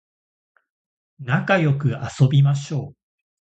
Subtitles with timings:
[1.19, 1.89] なかよく
[2.19, 2.95] 遊びましょう